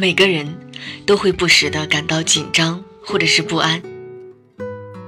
[0.00, 0.56] 每个人
[1.04, 3.82] 都会不时的感到紧张或者是不安，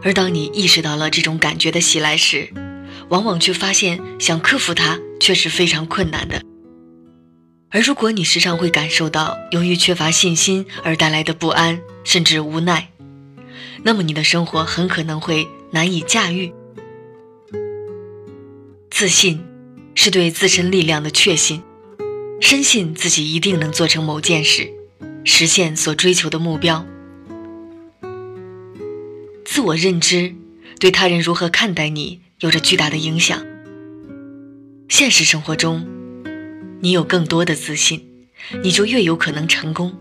[0.03, 2.51] 而当你意识到了这种感觉的袭来时，
[3.09, 6.43] 往往却发现想克服它却是非常困难的。
[7.71, 12.91] 而如果你时常会感受到由于缺乏信心而带来的不安甚至无奈，
[13.83, 16.53] 那么你的生活很可能会难以驾驭。
[18.91, 19.43] 自信
[19.95, 21.63] 是对自身力量的确信，
[22.43, 24.71] 深信自己一定能做成某件事，
[25.25, 26.87] 实现所追求的目标。
[29.45, 30.35] 自我认知
[30.79, 33.45] 对他人如何看待你有着巨大的影响。
[34.89, 35.87] 现实生活中。
[36.85, 38.05] 你有更多的自信，
[38.65, 39.95] 你就越有可能成功。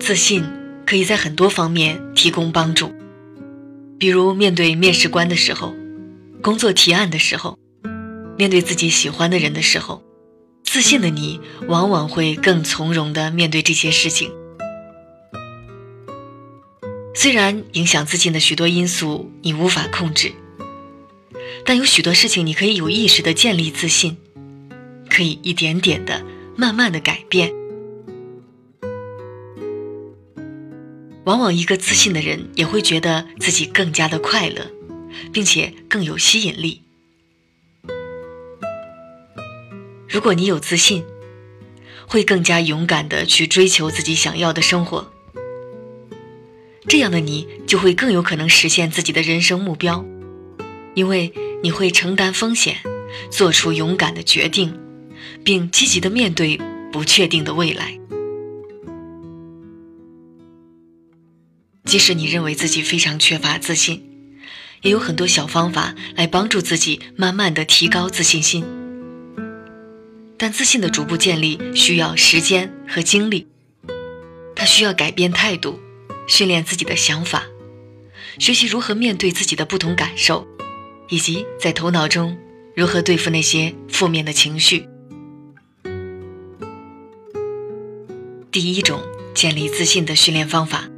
[0.00, 0.42] 自信
[0.86, 2.94] 可以在很多方面提供帮助，
[3.98, 5.74] 比如面对面试官的时候，
[6.40, 7.58] 工作提案的时候，
[8.38, 10.02] 面对自己喜欢的人的时候，
[10.76, 14.30] 自信的你往往会更从容地面对这些事情。
[17.14, 20.34] 虽然影响自信的许多因素你无法控制。
[21.64, 24.18] 但有许多事情，你可以有意识的建立自信，
[25.08, 26.22] 可以一点点的、
[26.58, 27.50] 慢慢的改变。
[31.24, 34.70] 往往一个自信的人也会觉得自己更加的快乐，
[35.32, 36.82] 并且更有吸引力。
[40.08, 41.04] 如果你有自信，
[42.06, 45.12] 会更加勇敢的去追求自己想要的生活。
[46.88, 50.04] 这样的你就会更有可能实现自己的人生目标，
[50.94, 51.32] 因为。
[51.62, 52.76] 你会承担风险，
[53.30, 54.78] 做出勇敢的决定，
[55.42, 56.60] 并积极的面对
[56.92, 57.98] 不确定的未来。
[61.86, 64.04] 即使你认为自己非常缺乏自信，
[64.82, 68.64] 也有很多小方法来帮助自己慢慢的提高自信心。
[70.38, 73.46] 但自信的逐步建立需要时间和精力，
[74.54, 75.80] 它需要改变态度，
[76.26, 77.44] 训练自己的想法，
[78.38, 80.46] 学习如何面对自己的不同感受。
[81.08, 82.36] 以及在头脑中
[82.74, 84.88] 如何对付那些负面的情绪。
[88.50, 89.00] 第一种
[89.32, 90.90] 建立自信的训练方法：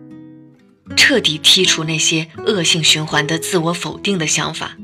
[0.96, 4.78] 彻底剔除那些恶性循环的自我否定的想法。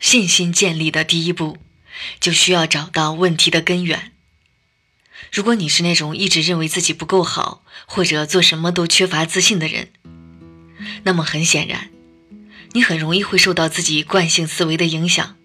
[0.00, 1.58] 信心建立的第一步，
[2.20, 4.12] 就需要找到问题的根源。
[5.32, 9.92] 如果你是那种一直认为自己不够好，或者做什么都缺乏自信的人，
[11.04, 11.90] 那么很显然。
[12.72, 15.36] 你很容易会受到自己惯性思维的影响，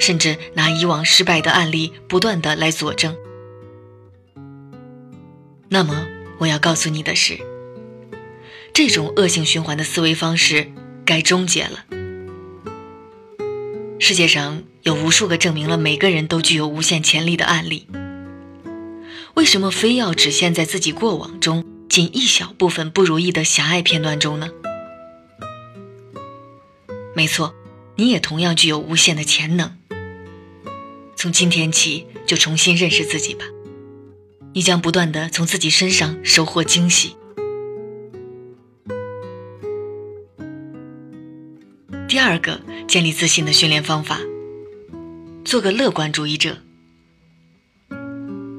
[0.00, 3.16] 甚至拿以往失败的案例不断的来佐证。
[5.68, 6.06] 那么
[6.38, 7.38] 我要告诉你的是，
[8.72, 10.72] 这种恶性循环的思维方式
[11.04, 11.84] 该终结了。
[13.98, 17.86] 世界上有无数个证明了每个人都具有无限潜力的案例，
[19.34, 24.50] 为什么非要只限在自己过往中仅一小部分不如意的狭隘片段中呢？
[27.14, 27.54] 没错，
[27.96, 29.76] 你也同样具有无限的潜能。
[31.16, 33.46] 从今天起，就重新认识自己吧。
[34.52, 37.16] 你将不断的从自己身上收获惊喜。
[42.16, 44.18] 第二个建立自信的训练方法：
[45.44, 46.56] 做个乐观主义者。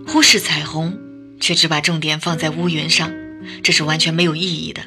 [0.06, 0.96] 忽视彩虹，
[1.40, 3.12] 却只把重点放在乌云上，
[3.64, 4.84] 这是完全没有意义的。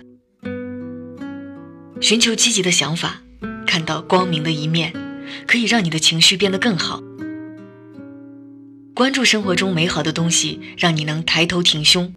[2.01, 3.23] 寻求积极的想法。
[3.67, 4.93] 看到光明的一面，
[5.49, 7.03] 可以让你的情绪变得更好。
[8.95, 12.15] 关注生活中美好的东西，让你能抬头挺胸。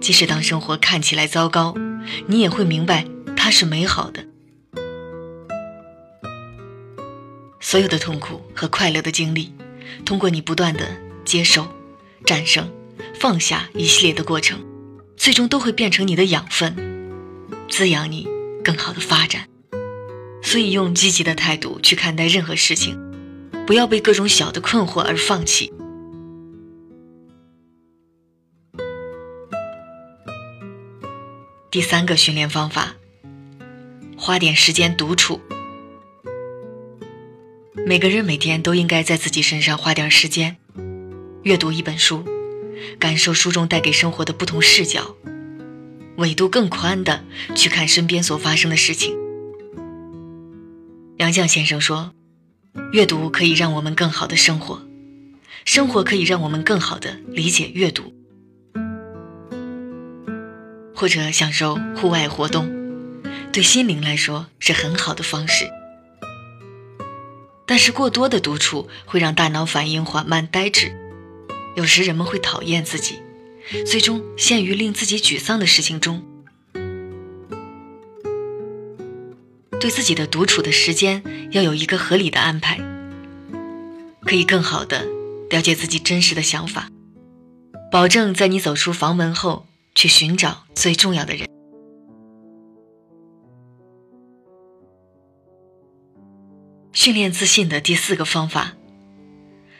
[0.00, 1.74] 即使当生活看起来糟糕，
[2.28, 3.04] 你也会明白
[3.36, 4.26] 它是美好的。
[7.62, 9.54] 所有的痛苦和快乐的经历，
[10.04, 10.84] 通过你不断的
[11.24, 11.66] 接受、
[12.26, 12.68] 战胜、
[13.18, 14.62] 放下一系列的过程，
[15.16, 16.76] 最终都会变成你的养分，
[17.70, 18.28] 滋养你
[18.64, 19.48] 更好的发展。
[20.42, 23.00] 所以，用积极的态度去看待任何事情，
[23.64, 25.72] 不要被各种小的困惑而放弃。
[31.70, 32.96] 第三个训练方法：
[34.18, 35.40] 花点时间独处。
[37.84, 40.56] 每个人每天都应该在自己身上花点时间，
[41.42, 42.24] 阅读一本书，
[43.00, 45.16] 感受书中带给生活的不同视角，
[46.16, 47.24] 维度更宽的
[47.56, 49.16] 去看身边所发生的事情。
[51.16, 52.12] 杨绛先生说
[52.92, 54.80] ：“阅读可以让我们更好的生活，
[55.64, 58.14] 生活可以让我们更好的理解阅读，
[60.94, 62.70] 或者享受户外活动，
[63.52, 65.68] 对心灵来说是很好的方式。
[67.72, 70.94] 但是过多的独处会让大脑反应缓慢呆滞，
[71.74, 73.22] 有时人们会讨厌自己，
[73.86, 76.22] 最终陷于令自己沮丧的事情中。
[79.80, 81.22] 对自己的独处的时间
[81.52, 82.78] 要有一个合理的安排，
[84.26, 85.06] 可以更好的
[85.48, 86.90] 了解自己真实的想法，
[87.90, 89.64] 保证在你走出房门后
[89.94, 91.48] 去寻找最重要的人。
[97.04, 98.76] 训练自信的第四个方法：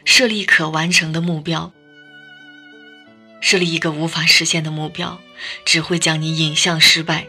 [0.04, 1.72] 设立可完成的目标。
[3.40, 5.20] 设立一个无法实现的目标，
[5.64, 7.28] 只会将你引向失败。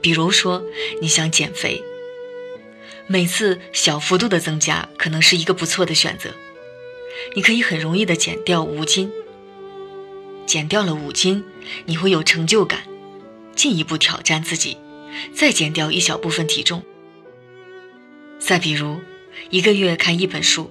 [0.00, 0.64] 比如说，
[1.02, 1.82] 你想减肥，
[3.06, 6.30] 每次小幅度的增加可能是一个不错的选择。
[7.36, 9.12] 你可以很容易的减掉五斤，
[10.46, 11.44] 减掉了五斤，
[11.84, 12.84] 你会有成就感，
[13.54, 14.78] 进一步挑战自己，
[15.34, 16.82] 再减掉一小部分体重。
[18.44, 19.00] 再比如，
[19.50, 20.70] 一个月看一本书，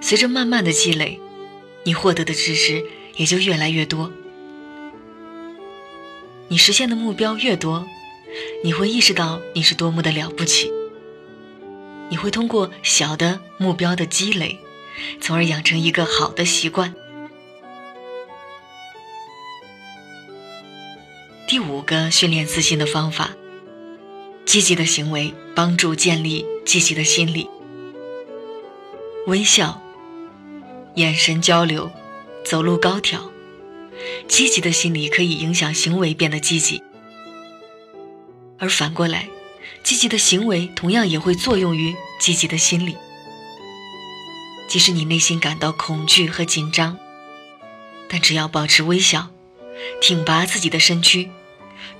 [0.00, 1.20] 随着慢慢的积累，
[1.84, 2.82] 你获得的知识
[3.16, 4.10] 也就越来越多。
[6.48, 7.86] 你实现的目标越多，
[8.64, 10.72] 你会意识到你是多么的了不起。
[12.08, 14.58] 你会通过小的目标的积累，
[15.20, 16.94] 从而养成一个好的习惯。
[21.46, 23.30] 第五个训练自信的方法。
[24.44, 27.48] 积极的行为帮助建立积极的心理。
[29.26, 29.80] 微笑、
[30.96, 31.90] 眼神交流、
[32.44, 33.30] 走路高挑，
[34.26, 36.82] 积极的心理可以影响行为变得积极。
[38.58, 39.28] 而反过来，
[39.82, 42.96] 积极的行为同样也会作用于积极的心理。
[44.68, 46.98] 即使你内心感到恐惧和紧张，
[48.08, 49.30] 但只要保持微笑，
[50.00, 51.30] 挺拔自己的身躯，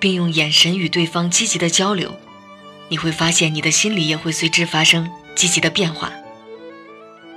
[0.00, 2.17] 并用眼神与对方积极的交流。
[2.93, 6.12] 你会发现，你的心里也会随之发生积极的变化。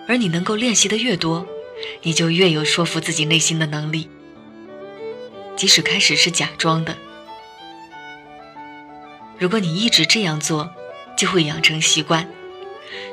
[0.05, 1.47] 而你能够练习的越多，
[2.01, 4.09] 你就越有说服自己内心的能力。
[5.55, 6.97] 即使开始是假装的，
[9.39, 10.69] 如果你一直这样做，
[11.17, 12.29] 就会养成习惯，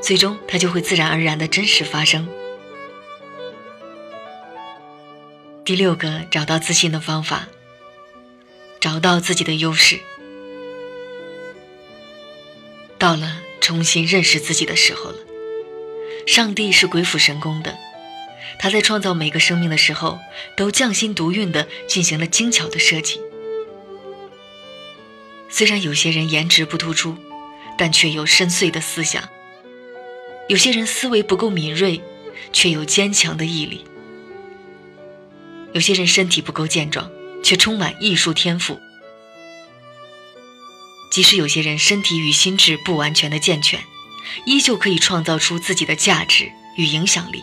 [0.01, 2.29] 最终它就会自然而然的真实发生。
[5.65, 7.47] 第六个找到自信的方法，
[8.81, 10.01] 找到自己的优势。
[13.03, 15.17] 到了重新认识自己的时候了。
[16.25, 17.77] 上帝是鬼斧神工的，
[18.61, 20.21] 他在创造每个生命的时候，
[20.57, 23.21] 都匠心独运地进行了精巧的设计。
[25.51, 27.17] 虽然有些人颜值不突出，
[27.77, 29.25] 但却有深邃的思想；
[30.49, 32.01] 有些人思维不够敏锐，
[32.53, 33.79] 却有坚强的毅力；
[35.73, 37.11] 有些人身体不够健壮，
[37.43, 38.79] 却充满艺术天赋。
[41.13, 43.79] 即使有些人身体与心智不完全的健全，
[44.47, 47.43] 依旧可以创造出自己的价值与影响力。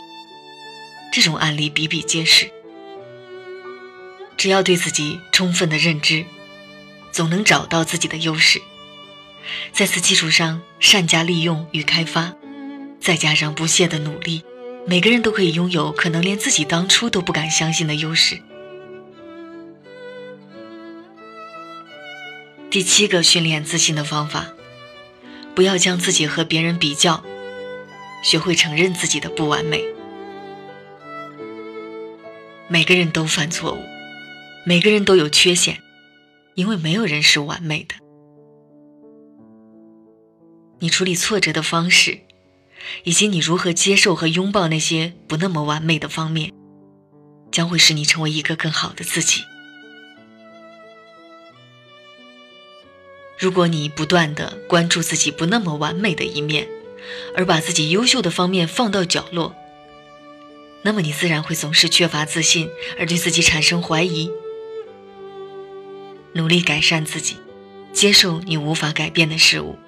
[1.12, 2.50] 这种案例比比皆是。
[4.36, 6.24] 只要对自己充分的认知，
[7.12, 8.60] 总能找到自己的优势，
[9.72, 12.34] 在此基础上善加利用与开发，
[13.00, 14.42] 再加上不懈的努力，
[14.84, 18.42] 每个人都可以拥有可能连自己当初都不敢相信的优势。
[22.70, 24.46] 第七个训练自信的方法，
[25.56, 27.24] 不要将自己和别人比较，
[28.22, 29.84] 学会承认自己的不完美。
[32.68, 33.82] 每个人都犯错误，
[34.64, 35.82] 每个人都有缺陷，
[36.54, 37.96] 因为没有人是完美的。
[40.78, 42.20] 你处理挫折的方式，
[43.02, 46.52] 以及你如何接受和拥抱那些不那么完美的方面，
[47.50, 49.40] 将会使你成为一个更好的自己。
[53.40, 56.68] 如果你不断的关注自己不那么完美的一面，
[57.34, 59.56] 而把自己优秀的方面放到角落，
[60.82, 62.68] 那么你自然会总是缺乏自信，
[62.98, 64.30] 而对自己产生怀疑。
[66.34, 67.38] 努力改善自己，
[67.94, 69.78] 接受你无法改变的事物。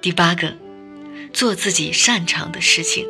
[0.00, 0.56] 第八个，
[1.32, 3.08] 做自己擅长的事情。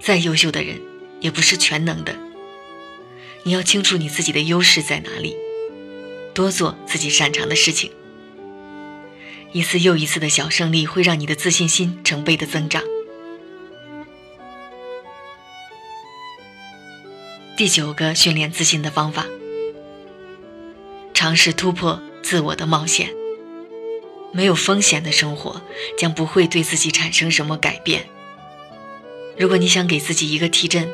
[0.00, 0.80] 再优秀的人，
[1.20, 2.16] 也不是全能的。
[3.46, 5.36] 你要清楚你自己的优势在哪里，
[6.34, 7.92] 多做自己擅长的事情。
[9.52, 12.82] 一次又一次的小胜利会让你的自信心成倍的增长。
[17.56, 19.24] 第九个训练自信的方法：
[21.14, 23.10] 尝试突破自我的冒险。
[24.32, 25.62] 没有风险的生活
[25.96, 28.08] 将不会对自己产生什么改变。
[29.38, 30.90] 如果你想给自己一个提振，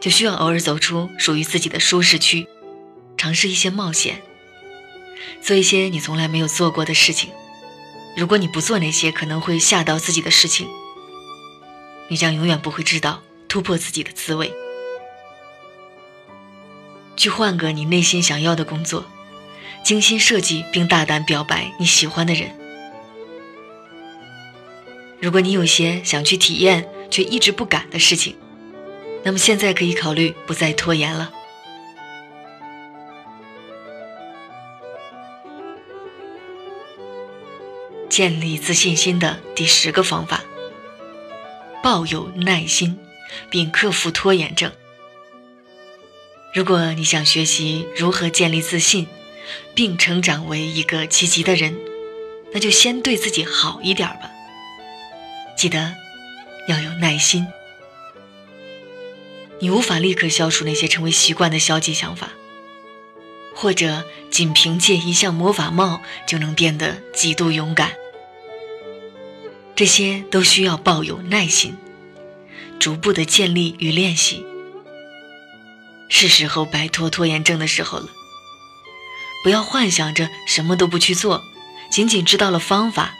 [0.00, 2.46] 就需要偶尔走出属于自己的舒适区，
[3.16, 4.22] 尝试一些冒险。
[5.42, 7.30] 做一些你从来没有做过的事情。
[8.16, 10.68] 如果你不做那些可能会吓到自己的事情，
[12.08, 14.52] 你将永远不会知道突破自己的滋味。
[17.16, 19.04] 去换个你内心想要的工作，
[19.84, 22.50] 精心设计并大胆表白你喜欢的人。
[25.20, 28.36] 如果你有些想去体验却一直不敢的事情，
[29.28, 31.30] 那么现在可以考虑不再拖延了。
[38.08, 40.42] 建立自信心的第十个方法：
[41.82, 42.98] 抱有耐心，
[43.50, 44.72] 并克服拖延症。
[46.54, 49.08] 如果你想学习如何建立自信，
[49.74, 51.78] 并成长为一个积极的人，
[52.54, 54.30] 那就先对自己好一点吧。
[55.54, 55.94] 记得
[56.66, 57.46] 要有耐心。
[59.60, 62.30] 你无法立刻消除那些成为习惯的消极想法，
[63.54, 67.92] 或者仅凭借一项魔法帽就能变得极度勇敢。
[69.74, 71.76] 这些都需要抱有耐心，
[72.78, 74.44] 逐步的建立与练习。
[76.08, 78.08] 是时候摆脱拖延症的时候了。
[79.44, 81.44] 不要幻想着什么都不去做，
[81.90, 83.14] 仅仅知道了方法，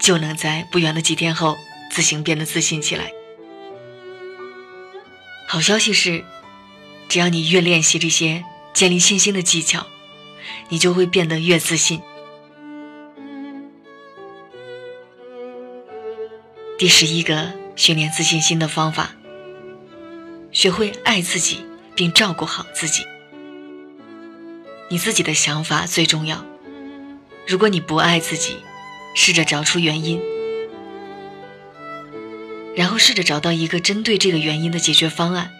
[0.00, 1.58] 就能在不远的几天后
[1.90, 3.12] 自行变得自信起来。
[5.52, 6.24] 好消息是，
[7.10, 8.42] 只要你越练习这些
[8.72, 9.86] 建立信心的技巧，
[10.70, 12.00] 你就会变得越自信。
[16.78, 19.10] 第十一个训练自信心的方法：
[20.52, 23.04] 学会爱自己并照顾好自己。
[24.88, 26.46] 你自己的想法最重要。
[27.46, 28.56] 如果你不爱自己，
[29.14, 30.18] 试着找出原因，
[32.82, 35.52] 然后试着找到一个针对这个原因的解决方案。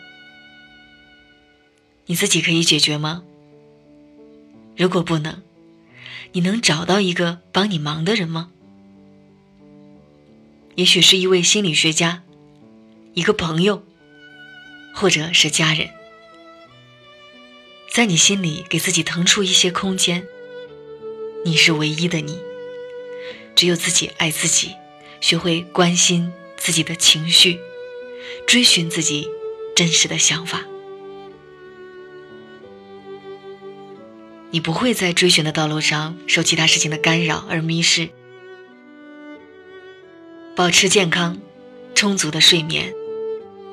[2.06, 3.22] 你自己可以解决吗？
[4.76, 5.40] 如果不能，
[6.32, 8.50] 你能找到一个帮你忙的人吗？
[10.74, 12.24] 也许是一位心理学家，
[13.14, 13.84] 一个朋友，
[14.92, 15.90] 或者是家人，
[17.92, 20.26] 在你心里给自己腾出一些空间。
[21.44, 22.40] 你是唯一的你，
[23.54, 24.72] 只有自己爱自己，
[25.20, 27.58] 学会关心自己的情绪，
[28.46, 29.28] 追寻自己
[29.74, 30.62] 真实的想法。
[34.52, 38.10] 你不会在追寻的道路上受其他事情的干扰而迷失。
[40.54, 41.36] 保持健康，
[41.96, 42.94] 充足的睡眠，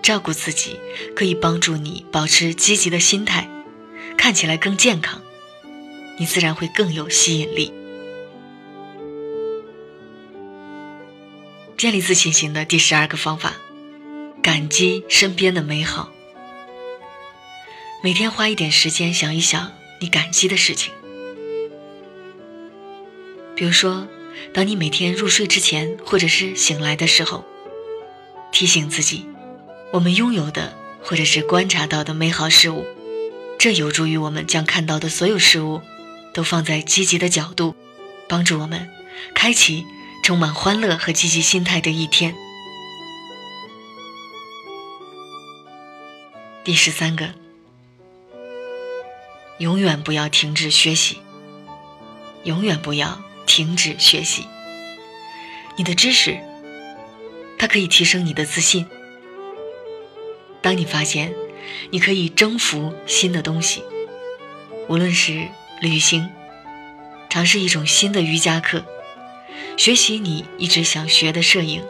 [0.02, 0.80] 照顾自己，
[1.16, 3.48] 可以帮助你保持积极的心态，
[4.18, 5.22] 看起来更健康，
[6.18, 7.72] 你自然会更有吸引力。
[11.80, 13.54] 建立自信心的第十二个方法：
[14.44, 16.12] 感激身边的美好。
[18.04, 19.72] 每天花一点时间想一想
[20.02, 20.92] 你感激的事情，
[23.56, 24.08] 比如说。
[24.54, 27.44] 当你每天入睡之前，或者是醒来的时候，
[28.54, 29.26] 提醒自己，
[29.92, 32.86] 我们拥有的或者是观察到的美好事物，
[33.58, 35.82] 这有助于我们将看到的所有事物
[36.34, 37.76] 都放在积极的角度，
[38.30, 38.90] 帮助我们
[39.36, 39.86] 开启
[40.30, 42.36] 充满欢乐和积极心态的一天。
[46.64, 47.34] 第十三个，
[49.58, 51.18] 永远不要停止学习，
[52.44, 53.24] 永远不要。
[53.48, 54.46] 停止学习，
[55.76, 56.40] 你的知识，
[57.58, 58.86] 它可以提升你的自信。
[60.62, 61.34] 当你发现
[61.90, 63.84] 你可以征服新的东西，
[64.88, 65.48] 无论是
[65.82, 66.30] 旅行、
[67.32, 68.86] 尝试一种新的瑜伽课、
[69.80, 71.82] 学习你一直想学的摄影，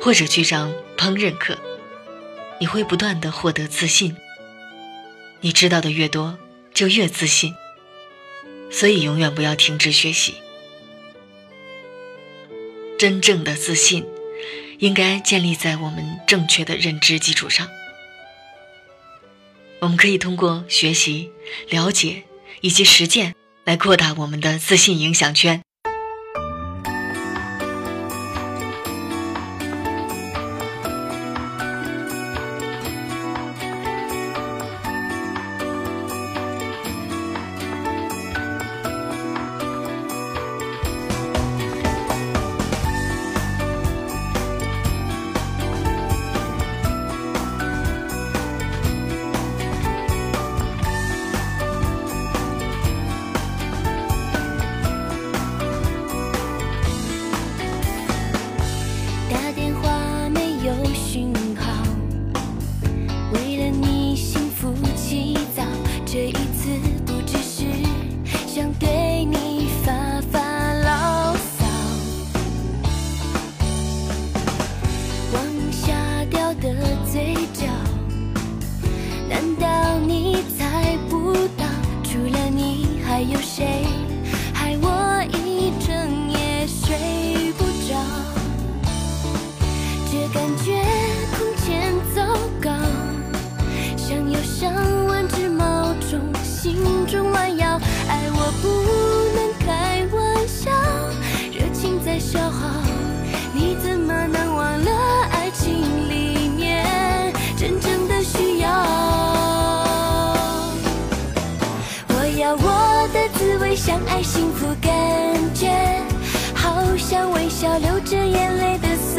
[0.00, 1.56] 或者去上烹饪课，
[2.58, 4.16] 你会不断的获得自信。
[5.42, 6.36] 你知道的越多，
[6.74, 7.54] 就越自信。
[8.68, 10.34] 所以，永远不要停止学习。
[12.98, 14.04] 真正的自信，
[14.80, 17.68] 应该建立在我们正确的认知基础上。
[19.78, 21.30] 我们可以通过学习、
[21.68, 22.24] 了解
[22.60, 25.62] 以及实践，来扩大我们的自信影响圈。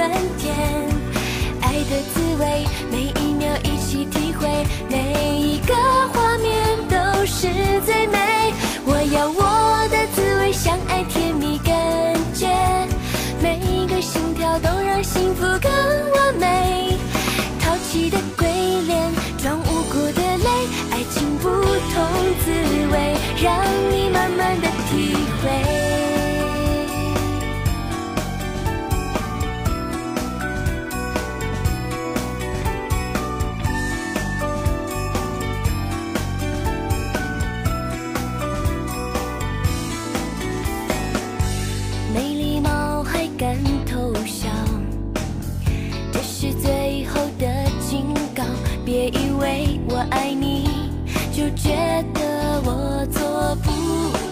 [0.04, 0.54] 酸甜。
[1.62, 4.50] 爱的滋味，每一秒一起体会，
[51.74, 51.80] 觉
[52.14, 53.72] 得我做不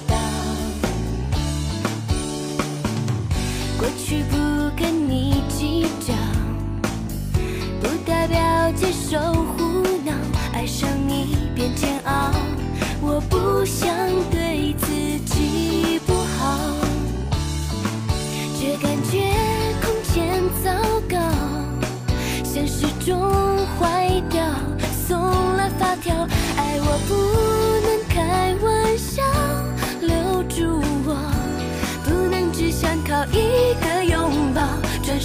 [0.08, 0.16] 到。
[3.80, 4.36] 过去不
[4.80, 6.14] 跟你计较，
[7.82, 8.38] 不代表
[8.74, 10.14] 接受胡闹。
[10.54, 12.01] 爱上你变煎熬，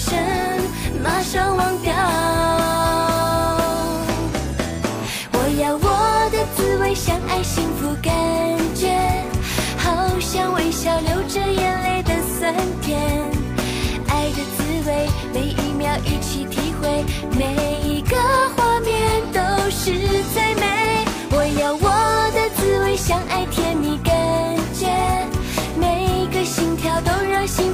[0.07, 1.93] 转身马上忘掉。
[5.33, 8.13] 我要我的滋味，相爱幸福感
[8.75, 8.97] 觉，
[9.77, 13.01] 好像微笑流着眼泪的酸甜。
[14.09, 17.05] 爱的滋味，每一秒一起体会，
[17.37, 18.17] 每一个
[18.57, 19.41] 画面都
[19.71, 19.91] 是
[20.33, 21.05] 最美。
[21.33, 24.15] 我要我的滋味，相爱甜蜜感
[24.73, 24.87] 觉，
[25.77, 27.66] 每个心跳都让幸